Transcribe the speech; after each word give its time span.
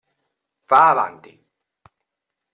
Va' 0.69 0.89
avanti! 0.89 1.31